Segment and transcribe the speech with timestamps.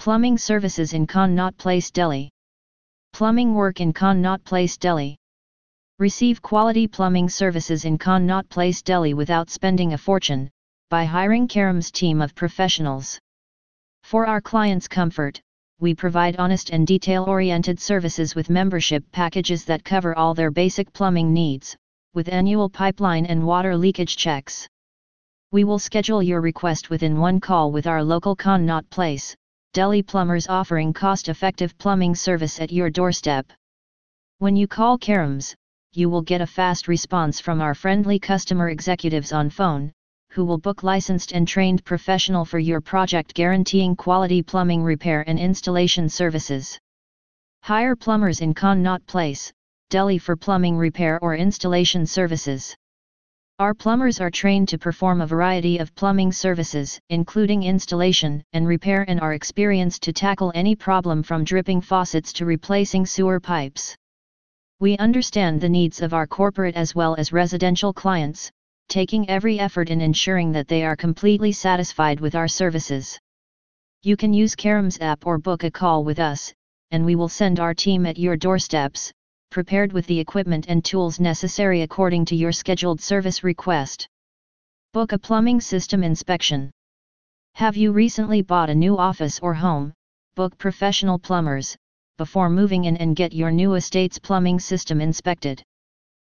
[0.00, 2.30] Plumbing services in Connaught Place, Delhi.
[3.12, 5.18] Plumbing work in Connaught Place, Delhi.
[5.98, 10.48] Receive quality plumbing services in Connaught Place, Delhi without spending a fortune,
[10.88, 13.18] by hiring CAREMS team of professionals.
[14.02, 15.38] For our clients' comfort,
[15.80, 21.34] we provide honest and detail-oriented services with membership packages that cover all their basic plumbing
[21.34, 21.76] needs,
[22.14, 24.66] with annual pipeline and water leakage checks.
[25.52, 29.36] We will schedule your request within one call with our local Connaught Place,
[29.72, 33.52] Delhi plumbers offering cost-effective plumbing service at your doorstep.
[34.38, 35.54] When you call CAREMS,
[35.92, 39.92] you will get a fast response from our friendly customer executives on phone,
[40.30, 45.38] who will book licensed and trained professional for your project guaranteeing quality plumbing repair and
[45.38, 46.76] installation services.
[47.62, 49.52] Hire plumbers in Connaught Place,
[49.88, 52.74] Delhi for plumbing repair or installation services.
[53.60, 59.04] Our plumbers are trained to perform a variety of plumbing services, including installation and repair
[59.06, 63.94] and are experienced to tackle any problem from dripping faucets to replacing sewer pipes.
[64.78, 68.50] We understand the needs of our corporate as well as residential clients,
[68.88, 73.18] taking every effort in ensuring that they are completely satisfied with our services.
[74.02, 76.50] You can use CAREMS app or book a call with us,
[76.92, 79.12] and we will send our team at your doorsteps,
[79.50, 84.06] prepared with the equipment and tools necessary according to your scheduled service request.
[84.92, 86.70] Book a plumbing system inspection.
[87.54, 89.92] Have you recently bought a new office or home?
[90.36, 91.76] Book professional plumbers,
[92.16, 95.60] before moving in and get your new estate's plumbing system inspected.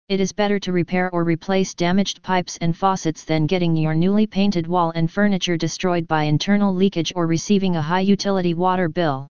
[0.09, 4.27] It is better to repair or replace damaged pipes and faucets than getting your newly
[4.27, 9.29] painted wall and furniture destroyed by internal leakage or receiving a high utility water bill.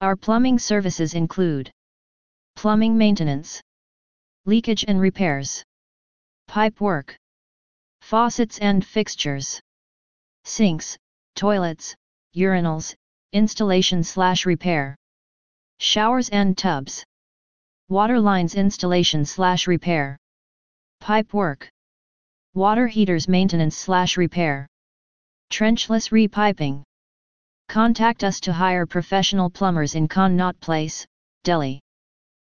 [0.00, 1.70] Our plumbing services include
[2.56, 3.60] Plumbing maintenance.
[4.44, 5.62] Leakage and repairs.
[6.48, 7.16] Pipe work.
[8.00, 9.60] Faucets and fixtures.
[10.44, 10.96] Sinks,
[11.34, 11.94] toilets,
[12.36, 12.94] urinals,
[13.32, 14.96] installation slash repair.
[15.78, 17.04] Showers and tubs.
[17.88, 20.18] Water lines installation slash repair.
[21.00, 21.68] Pipe work.
[22.54, 24.66] Water heaters maintenance slash repair.
[25.50, 26.82] Trenchless repiping.
[27.68, 31.06] Contact us to hire professional plumbers in Connaught Place,
[31.44, 31.80] Delhi.